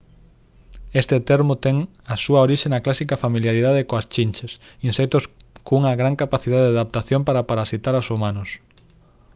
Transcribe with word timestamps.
este 1.01 1.17
termo 1.29 1.53
ten 1.65 1.77
a 2.13 2.15
súa 2.23 2.43
orixe 2.45 2.67
na 2.69 2.83
clásica 2.85 3.21
familiaridade 3.23 3.87
coas 3.89 4.09
chinches 4.13 4.51
insectos 4.89 5.23
cunha 5.67 5.97
gran 6.01 6.15
capacidade 6.23 6.65
de 6.69 6.75
adaptación 6.75 7.21
para 7.27 7.47
parasitar 7.49 7.93
aos 7.95 8.07
humanos 8.13 8.49